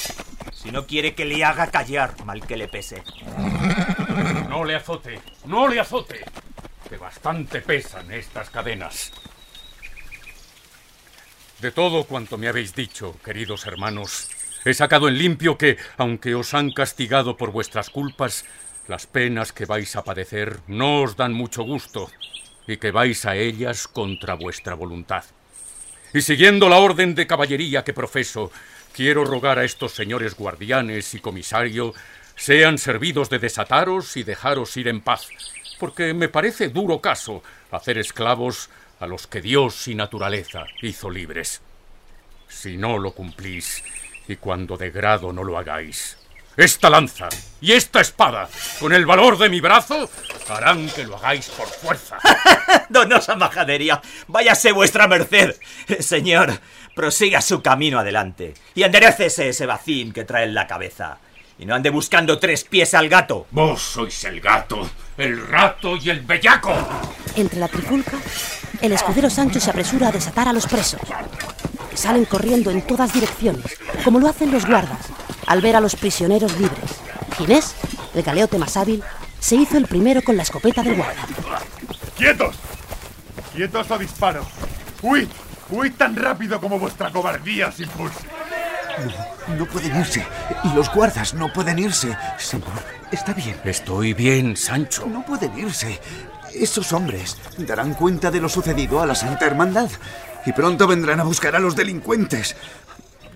Si 0.63 0.71
no 0.71 0.87
quiere 0.87 1.15
que 1.15 1.25
le 1.25 1.43
haga 1.45 1.73
callar, 1.73 2.15
mal 2.25 2.47
que 2.47 2.57
le 2.57 2.69
pese. 2.69 3.03
No 4.49 4.65
le 4.65 4.77
azote, 4.77 5.21
no 5.47 5.67
le 5.67 5.81
azote, 5.81 6.25
que 6.89 6.97
bastante 6.97 7.61
pesan 7.63 8.13
estas 8.13 8.49
cadenas. 8.49 9.11
De 11.61 11.73
todo 11.73 12.05
cuanto 12.05 12.39
me 12.39 12.47
habéis 12.47 12.77
dicho, 12.77 13.17
queridos 13.25 13.67
hermanos, 13.67 14.31
he 14.65 14.73
sacado 14.73 15.09
en 15.09 15.19
limpio 15.19 15.59
que, 15.59 15.79
aunque 15.97 16.37
os 16.37 16.55
han 16.55 16.71
castigado 16.71 17.37
por 17.37 17.51
vuestras 17.51 17.91
culpas, 17.91 18.45
las 18.87 19.09
penas 19.09 19.53
que 19.53 19.65
vais 19.65 19.97
a 19.97 20.05
padecer 20.05 20.61
no 20.69 21.03
os 21.03 21.17
dan 21.17 21.33
mucho 21.33 21.65
gusto 21.65 22.09
y 22.69 22.77
que 22.77 22.93
vais 22.93 23.25
a 23.27 23.35
ellas 23.35 23.89
contra 23.89 24.35
vuestra 24.35 24.75
voluntad. 24.75 25.25
Y 26.15 26.21
siguiendo 26.21 26.69
la 26.69 26.79
orden 26.79 27.17
de 27.17 27.27
caballería 27.27 27.83
que 27.83 27.95
profeso, 27.95 28.53
quiero 28.95 29.25
rogar 29.25 29.59
a 29.59 29.65
estos 29.65 29.93
señores 29.93 30.37
guardianes 30.37 31.15
y 31.15 31.21
comisario 31.21 31.95
sean 32.37 32.79
servidos 32.79 33.31
de 33.31 33.39
desataros 33.39 34.17
y 34.17 34.23
dejaros 34.23 34.77
ir 34.77 34.89
en 34.89 35.01
paz, 35.01 35.29
porque 35.79 36.15
me 36.15 36.29
parece 36.29 36.69
duro 36.69 37.01
caso 37.01 37.43
hacer 37.71 37.99
esclavos 37.99 38.71
a 39.01 39.07
los 39.07 39.27
que 39.27 39.41
Dios 39.41 39.89
y 39.89 39.95
naturaleza 39.95 40.65
hizo 40.81 41.11
libres. 41.11 41.61
Si 42.49 42.77
no 42.77 42.99
lo 42.99 43.13
cumplís, 43.13 43.83
y 44.29 44.37
cuando 44.37 44.77
de 44.77 44.91
grado 44.91 45.33
no 45.33 45.43
lo 45.43 45.59
hagáis, 45.59 46.17
esta 46.57 46.91
lanza 46.91 47.29
y 47.61 47.73
esta 47.73 48.01
espada, 48.01 48.49
con 48.79 48.93
el 48.93 49.07
valor 49.07 49.39
de 49.39 49.49
mi 49.49 49.61
brazo, 49.61 50.11
harán 50.49 50.89
que 50.91 51.05
lo 51.05 51.17
hagáis 51.17 51.49
por 51.49 51.67
fuerza. 51.67 52.19
Donosa 52.91 53.37
majadería, 53.37 54.03
váyase 54.27 54.73
vuestra 54.73 55.09
merced. 55.09 55.57
Señor, 56.01 56.53
prosiga 56.95 57.41
su 57.41 57.63
camino 57.63 57.99
adelante 57.99 58.55
y 58.75 58.83
enderecese 58.83 59.49
ese 59.49 59.67
bacín 59.67 60.13
que 60.13 60.25
trae 60.25 60.45
en 60.45 60.55
la 60.55 60.67
cabeza. 60.67 61.19
Y 61.59 61.67
no 61.67 61.75
ande 61.75 61.91
buscando 61.91 62.39
tres 62.39 62.65
pies 62.65 62.95
al 62.95 63.09
gato. 63.09 63.47
Vos 63.51 63.81
sois 63.81 64.25
el 64.25 64.41
gato, 64.41 64.89
el 65.17 65.47
rato 65.47 65.97
y 65.97 66.11
el 66.11 66.21
bellaco. 66.21 66.75
Entre 67.37 67.61
la 67.61 67.69
trifulca, 67.69 68.17
el 68.81 68.93
escudero 68.93 69.31
Sancho 69.31 69.61
se 69.61 69.71
apresura 69.71 70.09
a 70.09 70.13
desatar 70.13 70.49
a 70.49 70.53
los 70.53 70.67
presos, 70.67 71.01
que 71.91 71.97
salen 71.97 72.25
corriendo 72.25 72.71
en 72.71 72.83
todas 72.83 73.13
direcciones, 73.13 73.79
como 74.03 74.19
lo 74.19 74.29
hacen 74.29 74.51
los 74.51 74.67
guardas, 74.67 75.09
al 75.47 75.61
ver 75.61 75.77
a 75.77 75.81
los 75.81 75.95
prisioneros 75.95 76.59
libres. 76.59 77.01
Ginés, 77.37 77.75
el 78.15 78.23
galeote 78.23 78.59
más 78.59 78.77
hábil, 78.77 79.03
se 79.39 79.57
hizo 79.57 79.77
el 79.77 79.87
primero 79.87 80.23
con 80.23 80.37
la 80.37 80.43
escopeta 80.43 80.83
del 80.83 80.97
guarda. 80.97 81.27
¡Quietos! 82.17 82.57
¡Quietos 83.55 83.91
o 83.91 83.99
disparo! 83.99 84.47
¡Huid! 85.03 85.29
¡Huid 85.73 85.95
tan 85.97 86.15
rápido 86.15 86.61
como 86.61 86.79
vuestra 86.79 87.11
cobardía 87.11 87.69
os 87.69 87.81
impulse! 87.81 88.21
No, 89.49 89.55
no 89.57 89.67
pueden 89.67 89.99
irse. 89.99 90.23
Y 90.65 90.75
los 90.75 90.93
guardas 90.93 91.33
no 91.33 91.51
pueden 91.51 91.79
irse. 91.79 92.15
Señor, 92.39 92.69
está 93.11 93.33
bien. 93.33 93.57
Estoy 93.65 94.13
bien, 94.13 94.55
Sancho. 94.55 95.07
No 95.07 95.25
pueden 95.25 95.59
irse. 95.59 95.99
Esos 96.55 96.93
hombres 96.93 97.39
darán 97.57 97.95
cuenta 97.95 98.31
de 98.31 98.43
lo 98.43 98.51
sucedido 98.51 99.01
a 99.01 99.07
la 99.07 99.15
Santa 99.15 99.47
Hermandad 99.47 99.89
y 100.45 100.53
pronto 100.53 100.87
vendrán 100.87 101.21
a 101.21 101.25
buscar 101.25 101.57
a 101.57 101.59
los 101.59 101.75
delincuentes. 101.75 102.55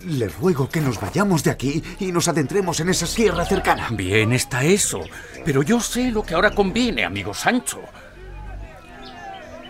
Le 0.04 0.28
ruego 0.28 0.68
que 0.68 0.82
nos 0.82 1.00
vayamos 1.00 1.42
de 1.42 1.52
aquí 1.52 1.82
y 1.98 2.12
nos 2.12 2.28
adentremos 2.28 2.80
en 2.80 2.90
esa 2.90 3.06
sierra 3.06 3.46
cercana. 3.46 3.88
Bien 3.92 4.34
está 4.34 4.62
eso, 4.62 5.00
pero 5.42 5.62
yo 5.62 5.80
sé 5.80 6.10
lo 6.10 6.22
que 6.22 6.34
ahora 6.34 6.50
conviene, 6.50 7.02
amigo 7.02 7.32
Sancho. 7.32 7.80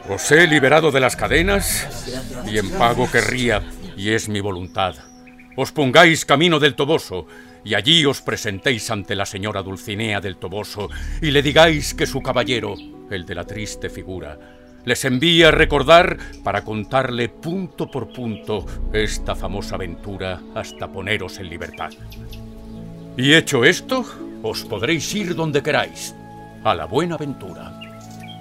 Os 0.09 0.31
he 0.31 0.47
liberado 0.47 0.93
de 0.93 1.01
las 1.01 1.17
cadenas 1.17 1.87
y 2.47 2.59
en 2.59 2.71
pago 2.71 3.11
querría, 3.11 3.63
y 3.97 4.11
es 4.11 4.29
mi 4.29 4.41
voluntad, 4.41 4.95
os 5.57 5.73
pongáis 5.73 6.25
camino 6.25 6.61
del 6.61 6.75
Toboso 6.75 7.27
y 7.65 7.75
allí 7.75 8.05
os 8.05 8.23
presentéis 8.23 8.91
ante 8.91 9.17
la 9.17 9.27
señora 9.27 9.63
Dulcinea 9.63 10.21
del 10.21 10.37
Toboso 10.37 10.89
y 11.21 11.33
le 11.33 11.43
digáis 11.43 11.95
que 11.95 12.07
su 12.07 12.23
caballero, 12.23 12.77
el 13.11 13.27
de 13.27 13.35
la 13.35 13.45
triste 13.45 13.91
figura, 13.91 14.39
les 14.85 15.05
envía 15.05 15.49
a 15.49 15.51
recordar 15.51 16.19
para 16.45 16.63
contarle 16.63 17.29
punto 17.29 17.91
por 17.91 18.13
punto 18.13 18.65
esta 18.93 19.35
famosa 19.35 19.75
aventura 19.75 20.41
hasta 20.55 20.87
poneros 20.87 21.39
en 21.39 21.51
libertad. 21.51 21.91
Y 23.17 23.35
hecho 23.35 23.65
esto, 23.65 24.05
os 24.43 24.65
podréis 24.65 25.13
ir 25.15 25.35
donde 25.35 25.63
queráis, 25.63 26.15
a 26.63 26.75
la 26.75 26.85
buena 26.85 27.17
aventura. 27.17 27.76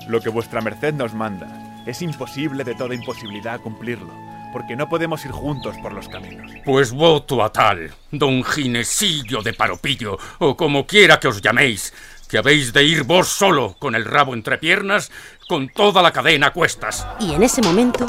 Lo 0.08 0.22
que 0.22 0.30
vuestra 0.30 0.62
merced 0.62 0.94
nos 0.94 1.14
manda 1.14 1.48
es 1.86 2.02
imposible 2.02 2.64
de 2.64 2.76
toda 2.76 2.94
imposibilidad 2.94 3.60
cumplirlo, 3.60 4.14
porque 4.54 4.76
no 4.76 4.88
podemos 4.88 5.26
ir 5.26 5.32
juntos 5.32 5.76
por 5.82 5.94
los 5.94 6.08
caminos. 6.08 6.52
Pues 6.64 6.92
voto 6.92 7.44
a 7.44 7.52
tal, 7.52 7.92
don 8.12 8.44
Ginesillo 8.44 9.42
de 9.42 9.54
Paropillo, 9.54 10.18
o 10.40 10.56
como 10.56 10.86
quiera 10.86 11.20
que 11.20 11.28
os 11.28 11.42
llaméis, 11.42 11.94
que 12.30 12.38
habéis 12.38 12.72
de 12.72 12.84
ir 12.84 13.04
vos 13.04 13.28
solo, 13.28 13.76
con 13.80 13.96
el 13.96 14.06
rabo 14.06 14.34
entre 14.34 14.58
piernas, 14.58 15.12
con 15.48 15.70
toda 15.70 16.02
la 16.02 16.12
cadena 16.12 16.48
a 16.48 16.54
cuestas. 16.54 17.06
Y 17.20 17.34
en 17.34 17.44
ese 17.44 17.62
momento 17.62 18.06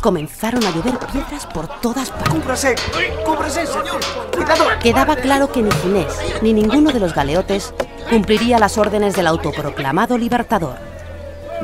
comenzaron 0.00 0.64
a 0.64 0.70
llover 0.70 0.98
piedras 1.10 1.46
por 1.46 1.80
todas 1.80 2.10
partes. 2.10 2.28
¡Cúbrase! 2.28 2.74
¡Cúbrase, 3.24 3.66
señor! 3.66 4.00
¡Cuidado! 4.32 4.66
Quedaba 4.80 5.16
claro 5.16 5.50
que 5.50 5.62
ni 5.62 5.70
Ginés 5.70 6.42
ni 6.42 6.52
ninguno 6.52 6.92
de 6.92 7.00
los 7.00 7.14
galeotes 7.14 7.72
cumpliría 8.10 8.58
las 8.58 8.76
órdenes 8.76 9.14
del 9.14 9.26
autoproclamado 9.26 10.18
libertador. 10.18 10.93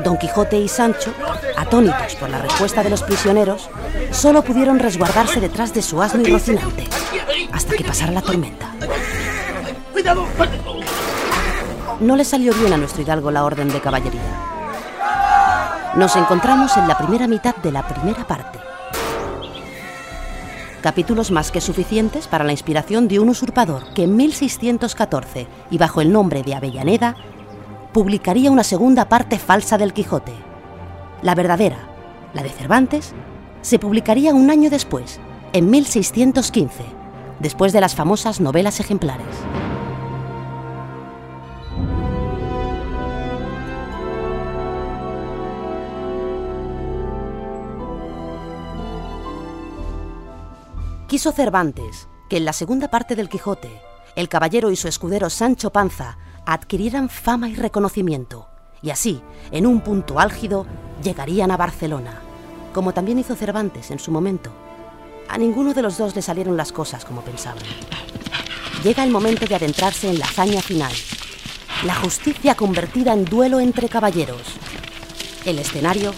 Don 0.02 0.16
Quijote 0.16 0.58
y 0.58 0.68
Sancho, 0.68 1.12
atónitos 1.56 2.14
por 2.16 2.30
la 2.30 2.38
respuesta 2.38 2.82
de 2.82 2.90
los 2.90 3.02
prisioneros, 3.02 3.68
solo 4.10 4.42
pudieron 4.42 4.78
resguardarse 4.78 5.40
detrás 5.40 5.74
de 5.74 5.82
su 5.82 6.00
asno 6.00 6.22
y 6.22 6.32
rocinante, 6.32 6.88
hasta 7.52 7.74
que 7.74 7.84
pasara 7.84 8.12
la 8.12 8.22
tormenta. 8.22 8.72
No 12.00 12.16
le 12.16 12.24
salió 12.24 12.54
bien 12.54 12.72
a 12.72 12.76
nuestro 12.78 13.02
hidalgo 13.02 13.30
la 13.30 13.44
orden 13.44 13.68
de 13.68 13.80
caballería. 13.80 14.20
Nos 15.96 16.16
encontramos 16.16 16.76
en 16.76 16.88
la 16.88 16.96
primera 16.96 17.26
mitad 17.26 17.54
de 17.56 17.72
la 17.72 17.86
primera 17.86 18.26
parte. 18.26 18.58
Capítulos 20.82 21.30
más 21.30 21.50
que 21.50 21.60
suficientes 21.60 22.26
para 22.26 22.44
la 22.44 22.52
inspiración 22.52 23.06
de 23.06 23.18
un 23.18 23.28
usurpador 23.28 23.92
que 23.92 24.04
en 24.04 24.16
1614, 24.16 25.46
y 25.70 25.76
bajo 25.76 26.00
el 26.00 26.10
nombre 26.10 26.42
de 26.42 26.54
Avellaneda, 26.54 27.16
publicaría 27.92 28.50
una 28.50 28.64
segunda 28.64 29.08
parte 29.08 29.38
falsa 29.38 29.78
del 29.78 29.92
Quijote. 29.92 30.32
La 31.22 31.34
verdadera, 31.34 31.78
la 32.32 32.42
de 32.42 32.50
Cervantes, 32.50 33.12
se 33.62 33.78
publicaría 33.78 34.32
un 34.32 34.50
año 34.50 34.70
después, 34.70 35.20
en 35.52 35.68
1615, 35.70 36.84
después 37.40 37.72
de 37.72 37.80
las 37.80 37.94
famosas 37.94 38.40
novelas 38.40 38.80
ejemplares. 38.80 39.26
Quiso 51.08 51.32
Cervantes 51.32 52.08
que 52.28 52.36
en 52.36 52.44
la 52.44 52.52
segunda 52.52 52.88
parte 52.88 53.16
del 53.16 53.28
Quijote, 53.28 53.82
el 54.14 54.28
caballero 54.28 54.70
y 54.70 54.76
su 54.76 54.86
escudero 54.86 55.28
Sancho 55.28 55.70
Panza 55.72 56.16
adquirieran 56.46 57.08
fama 57.08 57.48
y 57.48 57.54
reconocimiento, 57.54 58.48
y 58.82 58.90
así, 58.90 59.22
en 59.50 59.66
un 59.66 59.80
punto 59.80 60.20
álgido, 60.20 60.66
llegarían 61.02 61.50
a 61.50 61.56
Barcelona, 61.56 62.20
como 62.72 62.92
también 62.92 63.18
hizo 63.18 63.36
Cervantes 63.36 63.90
en 63.90 63.98
su 63.98 64.10
momento. 64.10 64.50
A 65.28 65.38
ninguno 65.38 65.74
de 65.74 65.82
los 65.82 65.98
dos 65.98 66.14
le 66.16 66.22
salieron 66.22 66.56
las 66.56 66.72
cosas 66.72 67.04
como 67.04 67.22
pensaban. 67.22 67.62
Llega 68.82 69.04
el 69.04 69.10
momento 69.10 69.46
de 69.46 69.54
adentrarse 69.54 70.08
en 70.08 70.18
la 70.18 70.24
hazaña 70.24 70.62
final, 70.62 70.92
la 71.84 71.94
justicia 71.94 72.54
convertida 72.54 73.12
en 73.12 73.24
duelo 73.24 73.60
entre 73.60 73.88
caballeros. 73.88 74.42
El 75.44 75.58
escenario, 75.58 76.12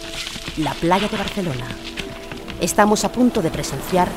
la 0.57 0.73
playa 0.75 1.09
de 1.09 1.17
Barcelona. 1.17 1.67
Estamos 2.61 3.05
a 3.05 3.13
punto 3.13 3.43
de 3.43 3.51
presenciar 3.51 4.09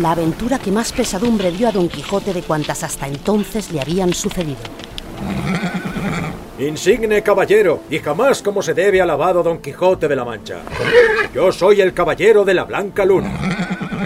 la 0.00 0.12
aventura 0.12 0.58
que 0.58 0.70
más 0.70 0.92
pesadumbre 0.92 1.50
dio 1.50 1.68
a 1.68 1.72
Don 1.72 1.88
Quijote 1.88 2.32
de 2.32 2.42
cuantas 2.42 2.82
hasta 2.84 3.08
entonces 3.08 3.72
le 3.72 3.80
habían 3.80 4.14
sucedido. 4.14 4.58
Insigne 6.58 7.22
caballero, 7.22 7.82
y 7.88 8.00
jamás 8.00 8.42
como 8.42 8.62
se 8.62 8.74
debe 8.74 9.00
alabado 9.00 9.44
Don 9.44 9.58
Quijote 9.58 10.08
de 10.08 10.16
la 10.16 10.24
Mancha. 10.24 10.58
Yo 11.32 11.52
soy 11.52 11.80
el 11.80 11.94
caballero 11.94 12.44
de 12.44 12.54
la 12.54 12.64
Blanca 12.64 13.04
Luna, 13.04 13.30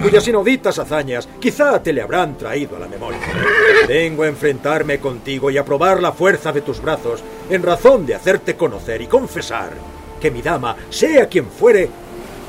cuyas 0.02 0.28
inauditas 0.28 0.78
hazañas 0.78 1.26
quizá 1.40 1.82
te 1.82 1.94
le 1.94 2.02
habrán 2.02 2.36
traído 2.36 2.76
a 2.76 2.80
la 2.80 2.88
memoria. 2.88 3.20
Vengo 3.88 4.24
a 4.24 4.28
enfrentarme 4.28 4.98
contigo 4.98 5.50
y 5.50 5.56
a 5.56 5.64
probar 5.64 6.02
la 6.02 6.12
fuerza 6.12 6.52
de 6.52 6.60
tus 6.60 6.82
brazos 6.82 7.24
en 7.48 7.62
razón 7.62 8.04
de 8.04 8.14
hacerte 8.14 8.54
conocer 8.54 9.00
y 9.00 9.06
confesar 9.06 9.70
que 10.20 10.30
mi 10.30 10.42
dama, 10.42 10.76
sea 10.90 11.26
quien 11.28 11.46
fuere, 11.46 11.88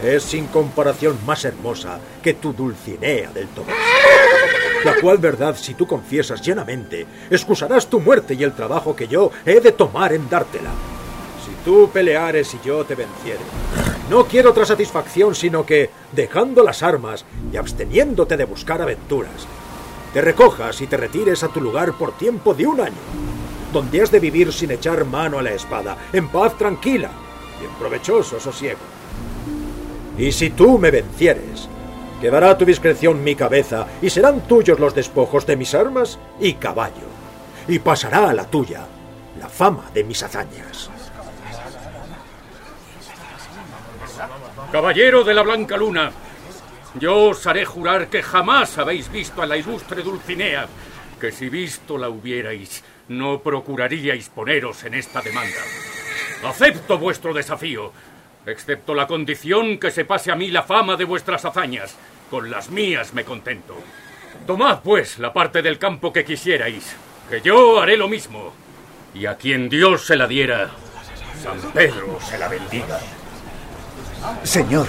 es 0.03 0.23
sin 0.23 0.47
comparación 0.47 1.17
más 1.25 1.45
hermosa 1.45 1.97
que 2.21 2.33
tu 2.33 2.51
Dulcinea 2.51 3.31
del 3.31 3.47
Toboso. 3.47 3.71
La 4.83 4.99
cual 4.99 5.17
verdad, 5.17 5.55
si 5.55 5.73
tú 5.75 5.87
confiesas 5.87 6.41
llanamente, 6.41 7.05
excusarás 7.29 7.87
tu 7.87 7.99
muerte 7.99 8.33
y 8.33 8.43
el 8.43 8.53
trabajo 8.53 8.95
que 8.95 9.07
yo 9.07 9.31
he 9.45 9.59
de 9.59 9.71
tomar 9.71 10.13
en 10.13 10.29
dártela. 10.29 10.71
Si 11.45 11.51
tú 11.63 11.89
peleares 11.91 12.53
y 12.53 12.59
yo 12.65 12.83
te 12.83 12.95
venciere, 12.95 13.39
no 14.09 14.25
quiero 14.25 14.51
otra 14.51 14.65
satisfacción 14.65 15.35
sino 15.35 15.65
que, 15.65 15.89
dejando 16.11 16.63
las 16.63 16.83
armas 16.83 17.25
y 17.51 17.57
absteniéndote 17.57 18.35
de 18.35 18.45
buscar 18.45 18.81
aventuras, 18.81 19.47
te 20.13 20.21
recojas 20.21 20.81
y 20.81 20.87
te 20.87 20.97
retires 20.97 21.43
a 21.43 21.47
tu 21.47 21.61
lugar 21.61 21.93
por 21.93 22.17
tiempo 22.17 22.53
de 22.53 22.67
un 22.67 22.81
año, 22.81 22.93
donde 23.71 24.01
has 24.01 24.11
de 24.11 24.19
vivir 24.19 24.51
sin 24.53 24.71
echar 24.71 25.05
mano 25.05 25.39
a 25.39 25.41
la 25.41 25.53
espada, 25.53 25.97
en 26.11 26.27
paz 26.27 26.57
tranquila 26.57 27.09
y 27.61 27.65
en 27.65 27.71
provechoso 27.71 28.39
sosiego. 28.39 28.79
Y 30.17 30.31
si 30.31 30.51
tú 30.51 30.77
me 30.77 30.91
vencieres, 30.91 31.67
quedará 32.23 32.51
a 32.51 32.57
tu 32.57 32.63
discreción 32.63 33.21
mi 33.21 33.35
cabeza 33.35 33.85
y 34.01 34.09
serán 34.09 34.47
tuyos 34.47 34.79
los 34.79 34.95
despojos 34.95 35.45
de 35.45 35.57
mis 35.57 35.75
armas 35.75 36.17
y 36.39 36.53
caballo. 36.53 37.11
Y 37.67 37.79
pasará 37.79 38.29
a 38.29 38.33
la 38.33 38.45
tuya 38.45 38.87
la 39.37 39.49
fama 39.49 39.91
de 39.93 40.05
mis 40.05 40.23
hazañas. 40.23 40.89
Caballero 44.71 45.25
de 45.25 45.33
la 45.33 45.41
Blanca 45.41 45.75
Luna, 45.75 46.13
yo 46.97 47.25
os 47.25 47.45
haré 47.45 47.65
jurar 47.65 48.07
que 48.07 48.23
jamás 48.23 48.77
habéis 48.77 49.11
visto 49.11 49.41
a 49.41 49.45
la 49.45 49.57
ilustre 49.57 50.01
Dulcinea, 50.01 50.67
que 51.19 51.29
si 51.33 51.49
visto 51.49 51.97
la 51.97 52.07
hubierais, 52.07 52.85
no 53.09 53.41
procuraríais 53.41 54.29
poneros 54.29 54.85
en 54.85 54.93
esta 54.93 55.19
demanda. 55.19 55.59
Acepto 56.45 56.97
vuestro 56.97 57.33
desafío, 57.33 57.91
excepto 58.45 58.93
la 58.93 59.07
condición 59.07 59.77
que 59.77 59.91
se 59.91 60.05
pase 60.05 60.31
a 60.31 60.35
mí 60.35 60.51
la 60.51 60.63
fama 60.63 60.95
de 60.95 61.03
vuestras 61.03 61.43
hazañas. 61.43 61.97
Con 62.33 62.49
las 62.49 62.71
mías 62.71 63.13
me 63.13 63.23
contento. 63.23 63.75
Tomad, 64.47 64.79
pues, 64.79 65.19
la 65.19 65.31
parte 65.31 65.61
del 65.61 65.77
campo 65.77 66.11
que 66.11 66.25
quisierais, 66.25 66.95
que 67.29 67.41
yo 67.41 67.79
haré 67.79 67.95
lo 67.95 68.07
mismo. 68.07 68.51
Y 69.13 69.27
a 69.27 69.37
quien 69.37 69.69
Dios 69.69 70.07
se 70.07 70.15
la 70.15 70.25
diera, 70.25 70.71
San 71.43 71.61
Pedro 71.73 72.17
se 72.27 72.39
la 72.39 72.47
bendiga. 72.47 72.99
Señor, 74.41 74.87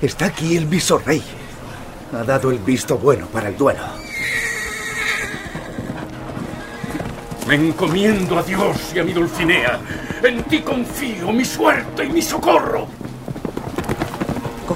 está 0.00 0.26
aquí 0.26 0.56
el 0.56 0.66
visorrey. 0.66 1.20
Ha 2.12 2.22
dado 2.22 2.52
el 2.52 2.60
visto 2.60 2.96
bueno 2.98 3.26
para 3.26 3.48
el 3.48 3.56
duelo. 3.56 3.82
Me 7.48 7.56
encomiendo 7.56 8.38
a 8.38 8.44
Dios 8.44 8.92
y 8.94 9.00
a 9.00 9.02
mi 9.02 9.12
Dulcinea. 9.12 9.80
En 10.22 10.44
ti 10.44 10.60
confío 10.60 11.32
mi 11.32 11.44
suerte 11.44 12.04
y 12.04 12.10
mi 12.10 12.22
socorro. 12.22 12.99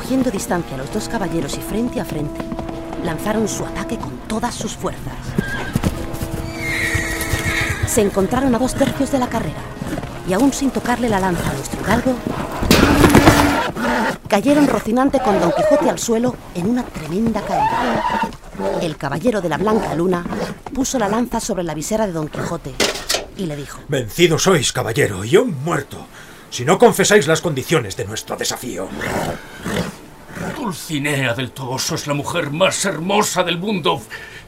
Cogiendo 0.05 0.31
distancia 0.31 0.77
los 0.77 0.93
dos 0.93 1.09
caballeros 1.09 1.57
y 1.57 1.63
frente 1.63 1.99
a 1.99 2.05
frente, 2.05 2.39
lanzaron 3.05 3.49
su 3.49 3.65
ataque 3.65 3.97
con 3.97 4.19
todas 4.29 4.55
sus 4.55 4.77
fuerzas. 4.77 5.15
Se 7.87 8.03
encontraron 8.03 8.55
a 8.55 8.59
dos 8.59 8.75
tercios 8.75 9.11
de 9.11 9.19
la 9.19 9.31
carrera 9.31 9.63
y 10.29 10.35
aún 10.35 10.53
sin 10.53 10.71
tocarle 10.71 11.09
la 11.09 11.21
lanza 11.21 11.49
a 11.49 11.55
nuestro 11.55 11.81
hidalgo, 11.81 12.13
cayeron 14.29 14.69
rocinante 14.69 15.21
con 15.21 15.41
Don 15.41 15.53
Quijote 15.53 15.89
al 15.89 15.99
suelo 15.99 16.37
en 16.55 16.69
una 16.69 16.83
tremenda 16.85 17.41
caída. 17.41 18.29
El 18.83 18.99
caballero 18.99 19.41
de 19.41 19.49
la 19.49 19.57
Blanca 19.57 19.95
Luna 19.95 20.23
puso 20.75 20.99
la 20.99 21.09
lanza 21.09 21.41
sobre 21.41 21.65
la 21.65 21.73
visera 21.73 22.07
de 22.07 22.13
Don 22.13 22.29
Quijote 22.29 22.75
y 23.39 23.47
le 23.47 23.57
dijo: 23.57 23.81
Vencido 23.89 24.39
sois, 24.39 24.71
caballero, 24.71 25.25
y 25.25 25.31
yo 25.31 25.47
muerto, 25.47 26.07
si 26.51 26.67
no 26.67 26.79
confesáis 26.79 27.27
las 27.27 27.41
condiciones 27.41 27.97
de 27.97 28.05
nuestro 28.05 28.37
desafío. 28.37 28.87
Dulcinea 30.65 31.35
del 31.35 31.51
Toboso 31.51 31.95
es 31.95 32.07
la 32.07 32.15
mujer 32.15 32.51
más 32.51 32.87
hermosa 32.87 33.45
del 33.45 33.59
mundo 33.59 34.01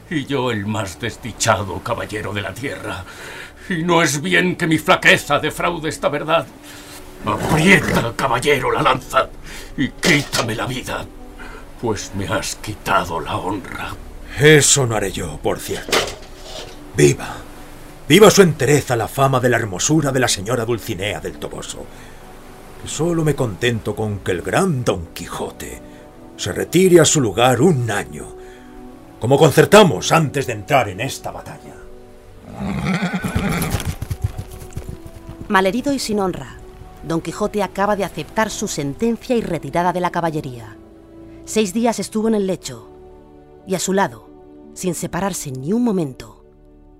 y 0.09 0.25
yo 0.25 0.49
el 0.49 0.65
más 0.65 0.99
desdichado 0.99 1.77
caballero 1.83 2.33
de 2.33 2.41
la 2.41 2.55
tierra. 2.55 3.05
Y 3.69 3.83
no 3.83 4.01
es 4.01 4.19
bien 4.19 4.55
que 4.55 4.65
mi 4.65 4.79
flaqueza 4.79 5.37
defraude 5.37 5.89
esta 5.89 6.09
verdad. 6.09 6.47
Aprieta, 7.23 8.13
caballero, 8.15 8.71
la 8.71 8.81
lanza 8.81 9.29
y 9.77 9.89
quítame 9.89 10.55
la 10.55 10.65
vida, 10.65 11.05
pues 11.79 12.11
me 12.15 12.27
has 12.27 12.55
quitado 12.55 13.19
la 13.19 13.37
honra. 13.37 13.95
Eso 14.39 14.87
no 14.87 14.95
haré 14.95 15.11
yo, 15.11 15.37
por 15.37 15.59
cierto. 15.59 15.99
Viva, 16.95 17.35
viva 18.09 18.31
su 18.31 18.41
entereza 18.41 18.95
la 18.95 19.07
fama 19.07 19.39
de 19.39 19.49
la 19.49 19.57
hermosura 19.57 20.11
de 20.11 20.19
la 20.19 20.27
señora 20.27 20.65
Dulcinea 20.65 21.19
del 21.19 21.37
Toboso. 21.37 21.85
Solo 22.85 23.23
me 23.23 23.35
contento 23.35 23.95
con 23.95 24.21
que 24.21 24.31
el 24.31 24.41
gran 24.41 24.83
Don 24.83 25.13
Quijote 25.13 25.86
se 26.37 26.53
retire 26.53 27.01
a 27.01 27.05
su 27.05 27.19
lugar 27.19 27.61
un 27.61 27.91
año, 27.91 28.27
como 29.19 29.37
concertamos 29.37 30.11
antes 30.11 30.47
de 30.47 30.53
entrar 30.53 30.87
en 30.87 31.01
esta 31.01 31.31
batalla. 31.31 31.75
Malherido 35.49 35.91
y 35.93 35.99
sin 35.99 36.19
honra, 36.19 36.57
Don 37.03 37.21
Quijote 37.21 37.63
acaba 37.63 37.95
de 37.95 38.03
aceptar 38.05 38.49
su 38.49 38.67
sentencia 38.67 39.35
y 39.35 39.41
retirada 39.41 39.93
de 39.93 39.99
la 39.99 40.11
caballería. 40.11 40.77
Seis 41.45 41.73
días 41.73 41.99
estuvo 41.99 42.27
en 42.27 42.35
el 42.35 42.47
lecho, 42.47 42.89
y 43.65 43.75
a 43.75 43.79
su 43.79 43.93
lado, 43.93 44.29
sin 44.73 44.93
separarse 44.93 45.51
ni 45.51 45.73
un 45.73 45.83
momento, 45.83 46.45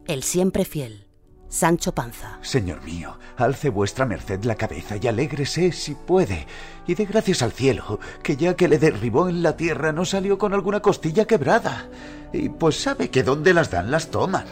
el 0.06 0.24
siempre 0.24 0.66
fiel 0.66 1.07
Sancho 1.50 1.94
Panza. 1.94 2.38
Señor 2.42 2.84
mío, 2.84 3.18
alce 3.38 3.70
vuestra 3.70 4.06
merced 4.06 4.44
la 4.44 4.56
cabeza 4.56 4.98
y 5.02 5.08
alégrese 5.08 5.72
si 5.72 5.96
puede, 5.96 6.46
y 6.86 6.96
dé 6.96 7.06
gracias 7.06 7.42
al 7.42 7.54
cielo, 7.54 8.00
que 8.22 8.36
ya 8.36 8.56
que 8.56 8.68
le 8.68 8.78
derribó 8.78 9.30
en 9.30 9.42
la 9.42 9.56
tierra 9.56 9.94
no 9.94 10.04
salió 10.04 10.38
con 10.38 10.54
alguna 10.54 10.82
costilla 10.82 11.26
quebrada. 11.26 11.88
Y 12.34 12.50
pues 12.50 12.76
sabe 12.82 13.10
que 13.10 13.24
donde 13.24 13.54
las 13.54 13.72
dan 13.72 13.92
las 13.92 14.12
toman. 14.12 14.46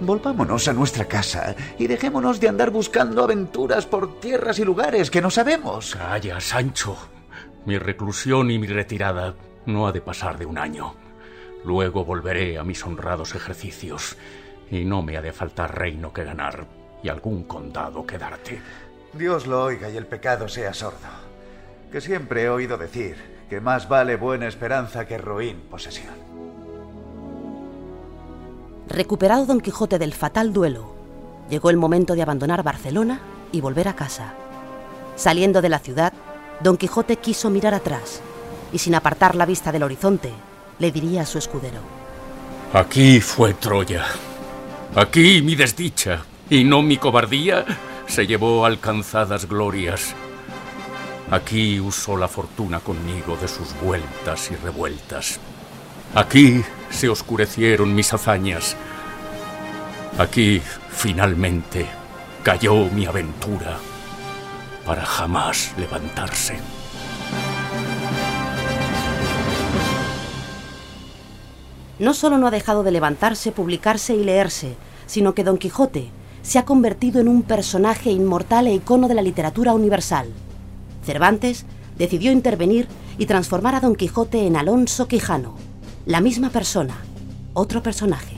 Volvámonos 0.00 0.68
a 0.68 0.72
nuestra 0.72 1.06
casa 1.06 1.54
y 1.78 1.86
dejémonos 1.86 2.40
de 2.40 2.48
andar 2.48 2.70
buscando 2.70 3.22
aventuras 3.22 3.86
por 3.86 4.20
tierras 4.20 4.58
y 4.58 4.64
lugares 4.64 5.10
que 5.10 5.20
no 5.20 5.30
sabemos. 5.30 5.96
Calla, 5.96 6.40
Sancho. 6.40 6.96
Mi 7.66 7.78
reclusión 7.78 8.50
y 8.50 8.58
mi 8.58 8.66
retirada 8.66 9.34
no 9.66 9.86
ha 9.86 9.92
de 9.92 10.00
pasar 10.00 10.38
de 10.38 10.46
un 10.46 10.58
año. 10.58 10.94
Luego 11.64 12.04
volveré 12.04 12.58
a 12.58 12.64
mis 12.64 12.84
honrados 12.84 13.34
ejercicios 13.34 14.16
y 14.72 14.86
no 14.86 15.02
me 15.02 15.18
ha 15.18 15.22
de 15.22 15.32
faltar 15.32 15.78
reino 15.78 16.12
que 16.12 16.24
ganar 16.24 16.66
y 17.02 17.08
algún 17.10 17.44
condado 17.44 18.06
que 18.06 18.16
darte. 18.16 18.60
Dios 19.12 19.46
lo 19.46 19.64
oiga 19.64 19.90
y 19.90 19.98
el 19.98 20.06
pecado 20.06 20.48
sea 20.48 20.72
sordo. 20.72 20.96
Que 21.92 22.00
siempre 22.00 22.44
he 22.44 22.48
oído 22.48 22.78
decir 22.78 23.44
que 23.50 23.60
más 23.60 23.86
vale 23.86 24.16
buena 24.16 24.48
esperanza 24.48 25.04
que 25.04 25.18
ruin 25.18 25.60
posesión. 25.70 26.14
Recuperado 28.88 29.44
Don 29.44 29.60
Quijote 29.60 29.98
del 29.98 30.14
fatal 30.14 30.54
duelo, 30.54 30.94
llegó 31.50 31.68
el 31.68 31.76
momento 31.76 32.14
de 32.14 32.22
abandonar 32.22 32.62
Barcelona 32.62 33.20
y 33.52 33.60
volver 33.60 33.88
a 33.88 33.94
casa. 33.94 34.32
Saliendo 35.16 35.60
de 35.60 35.68
la 35.68 35.80
ciudad, 35.80 36.14
Don 36.60 36.78
Quijote 36.78 37.16
quiso 37.18 37.50
mirar 37.50 37.74
atrás 37.74 38.22
y 38.72 38.78
sin 38.78 38.94
apartar 38.94 39.34
la 39.34 39.44
vista 39.44 39.70
del 39.70 39.82
horizonte, 39.82 40.32
le 40.78 40.90
diría 40.90 41.22
a 41.22 41.26
su 41.26 41.36
escudero. 41.36 41.80
Aquí 42.72 43.20
fue 43.20 43.52
Troya. 43.52 44.06
Aquí 44.94 45.40
mi 45.40 45.54
desdicha 45.54 46.22
y 46.50 46.64
no 46.64 46.82
mi 46.82 46.98
cobardía 46.98 47.64
se 48.06 48.26
llevó 48.26 48.66
alcanzadas 48.66 49.48
glorias. 49.48 50.14
Aquí 51.30 51.80
usó 51.80 52.18
la 52.18 52.28
fortuna 52.28 52.80
conmigo 52.80 53.38
de 53.40 53.48
sus 53.48 53.74
vueltas 53.80 54.50
y 54.50 54.56
revueltas. 54.56 55.40
Aquí 56.14 56.62
se 56.90 57.08
oscurecieron 57.08 57.94
mis 57.94 58.12
hazañas. 58.12 58.76
Aquí, 60.18 60.60
finalmente, 60.90 61.86
cayó 62.42 62.84
mi 62.90 63.06
aventura 63.06 63.78
para 64.84 65.06
jamás 65.06 65.72
levantarse. 65.78 66.58
No 72.02 72.14
solo 72.14 72.36
no 72.36 72.48
ha 72.48 72.50
dejado 72.50 72.82
de 72.82 72.90
levantarse, 72.90 73.52
publicarse 73.52 74.16
y 74.16 74.24
leerse, 74.24 74.74
sino 75.06 75.36
que 75.36 75.44
Don 75.44 75.56
Quijote 75.56 76.10
se 76.42 76.58
ha 76.58 76.64
convertido 76.64 77.20
en 77.20 77.28
un 77.28 77.44
personaje 77.44 78.10
inmortal 78.10 78.66
e 78.66 78.74
icono 78.74 79.06
de 79.06 79.14
la 79.14 79.22
literatura 79.22 79.72
universal. 79.72 80.26
Cervantes 81.06 81.64
decidió 81.96 82.32
intervenir 82.32 82.88
y 83.18 83.26
transformar 83.26 83.76
a 83.76 83.80
Don 83.80 83.94
Quijote 83.94 84.48
en 84.48 84.56
Alonso 84.56 85.06
Quijano, 85.06 85.54
la 86.04 86.20
misma 86.20 86.50
persona, 86.50 86.96
otro 87.54 87.84
personaje. 87.84 88.34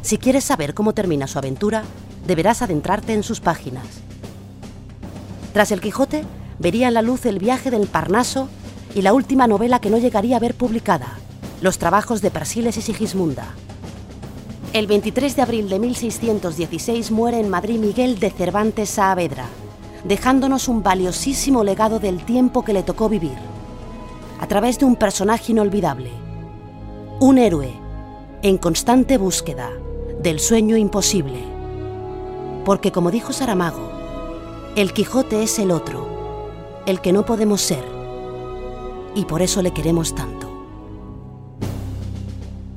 Si 0.00 0.16
quieres 0.16 0.44
saber 0.44 0.72
cómo 0.72 0.94
termina 0.94 1.26
su 1.26 1.36
aventura, 1.36 1.82
deberás 2.26 2.62
adentrarte 2.62 3.12
en 3.12 3.24
sus 3.24 3.40
páginas. 3.40 3.84
Tras 5.52 5.70
el 5.70 5.82
Quijote, 5.82 6.24
vería 6.58 6.88
en 6.88 6.94
la 6.94 7.02
luz 7.02 7.26
el 7.26 7.40
viaje 7.40 7.70
del 7.70 7.88
Parnaso 7.88 8.48
y 8.94 9.02
la 9.02 9.12
última 9.12 9.46
novela 9.46 9.82
que 9.82 9.90
no 9.90 9.98
llegaría 9.98 10.38
a 10.38 10.40
ver 10.40 10.54
publicada, 10.54 11.18
los 11.60 11.78
trabajos 11.78 12.20
de 12.20 12.30
Persiles 12.30 12.76
y 12.76 12.82
Sigismunda. 12.82 13.54
El 14.72 14.86
23 14.86 15.36
de 15.36 15.42
abril 15.42 15.68
de 15.70 15.78
1616 15.78 17.10
muere 17.10 17.40
en 17.40 17.48
Madrid 17.48 17.78
Miguel 17.78 18.18
de 18.18 18.30
Cervantes 18.30 18.90
Saavedra, 18.90 19.46
dejándonos 20.04 20.68
un 20.68 20.82
valiosísimo 20.82 21.64
legado 21.64 21.98
del 21.98 22.24
tiempo 22.24 22.62
que 22.62 22.74
le 22.74 22.82
tocó 22.82 23.08
vivir, 23.08 23.36
a 24.38 24.46
través 24.46 24.78
de 24.78 24.84
un 24.84 24.96
personaje 24.96 25.52
inolvidable, 25.52 26.10
un 27.20 27.38
héroe 27.38 27.72
en 28.42 28.58
constante 28.58 29.16
búsqueda 29.16 29.70
del 30.22 30.40
sueño 30.40 30.76
imposible. 30.76 31.42
Porque 32.66 32.92
como 32.92 33.10
dijo 33.10 33.32
Saramago, 33.32 33.90
el 34.76 34.92
Quijote 34.92 35.42
es 35.42 35.58
el 35.58 35.70
otro, 35.70 36.06
el 36.84 37.00
que 37.00 37.14
no 37.14 37.24
podemos 37.24 37.62
ser, 37.62 37.84
y 39.14 39.24
por 39.24 39.40
eso 39.40 39.62
le 39.62 39.72
queremos 39.72 40.14
tanto. 40.14 40.45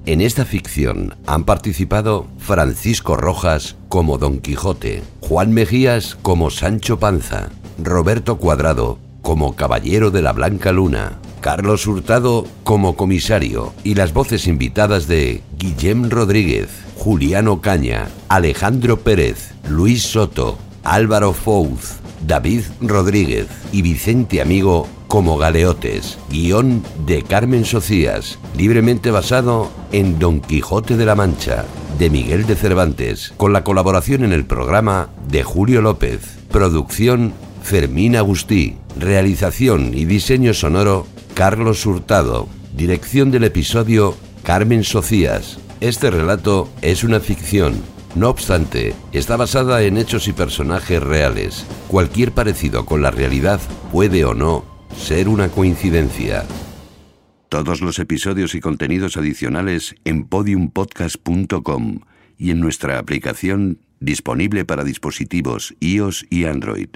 En 0.10 0.22
esta 0.22 0.44
ficción 0.44 1.14
han 1.28 1.44
participado 1.44 2.26
Francisco 2.40 3.16
Rojas 3.16 3.76
como 3.90 4.18
Don 4.18 4.40
Quijote, 4.40 5.04
Juan 5.20 5.54
Mejías 5.54 6.18
como 6.24 6.50
Sancho 6.50 6.98
Panza, 6.98 7.50
Roberto 7.78 8.40
Cuadrado 8.40 8.98
como 9.22 9.56
Caballero 9.56 10.10
de 10.10 10.24
la 10.24 10.32
Blanca 10.34 10.72
Luna, 10.72 11.20
Carlos 11.42 11.86
Hurtado 11.86 12.48
como 12.64 12.96
comisario 12.96 13.72
y 13.84 13.94
las 13.94 14.12
voces 14.12 14.48
invitadas 14.48 15.06
de 15.06 15.44
Guillem 15.60 16.10
Rodríguez, 16.10 16.70
Juliano 16.96 17.62
Caña, 17.62 18.08
Alejandro 18.30 19.02
Pérez, 19.02 19.52
Luis 19.70 20.02
Soto, 20.02 20.58
Álvaro 20.84 21.34
Fouz, 21.34 22.00
David 22.26 22.62
Rodríguez 22.82 23.48
y 23.72 23.82
Vicente 23.82 24.42
Amigo 24.42 24.88
como 25.08 25.38
Galeotes, 25.38 26.20
guion 26.30 26.84
de 27.06 27.24
Carmen 27.24 27.66
Socias, 27.66 28.38
libremente 28.56 29.10
basado 29.10 29.72
en 29.92 30.20
Don 30.20 30.40
Quijote 30.40 30.98
de 30.98 31.06
la 31.06 31.16
Mancha, 31.16 31.66
de 31.98 32.10
Miguel 32.12 32.46
de 32.46 32.56
Cervantes, 32.56 33.34
con 33.36 33.52
la 33.52 33.64
colaboración 33.64 34.24
en 34.24 34.34
el 34.34 34.46
programa 34.46 35.10
de 35.28 35.44
Julio 35.44 35.82
López, 35.82 36.38
producción 36.52 37.34
Fermín 37.64 38.16
Agustí, 38.16 38.78
realización 38.98 39.94
y 39.94 40.06
diseño 40.06 40.54
sonoro 40.54 41.08
Carlos 41.34 41.86
Hurtado, 41.86 42.48
dirección 42.76 43.32
del 43.32 43.46
episodio 43.46 44.16
Carmen 44.44 44.84
Socias. 44.84 45.58
Este 45.82 46.12
relato 46.12 46.70
es 46.82 47.04
una 47.04 47.20
ficción, 47.20 47.82
no 48.16 48.30
obstante, 48.30 48.96
está 49.12 49.38
basada 49.38 49.84
en 49.84 49.98
hechos 49.98 50.28
y 50.28 50.34
personajes 50.34 51.02
reales. 51.02 51.66
Cualquier 51.88 52.32
parecido 52.32 52.86
con 52.86 53.02
la 53.02 53.12
realidad 53.12 53.62
puede 53.92 54.26
o 54.26 54.34
no 54.34 54.66
ser 54.98 55.30
una 55.30 55.50
coincidencia. 55.50 56.46
Todos 57.50 57.82
los 57.82 58.00
episodios 58.00 58.56
y 58.56 58.60
contenidos 58.60 59.18
adicionales 59.18 59.96
en 60.06 60.26
podiumpodcast.com 60.26 62.00
y 62.38 62.52
en 62.52 62.60
nuestra 62.60 63.00
aplicación 63.00 63.80
disponible 64.00 64.66
para 64.66 64.84
dispositivos 64.84 65.76
iOS 65.80 66.26
y 66.30 66.46
Android. 66.46 66.90